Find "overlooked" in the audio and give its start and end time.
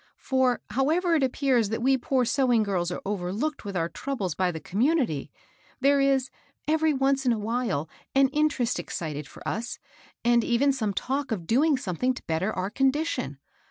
3.05-3.63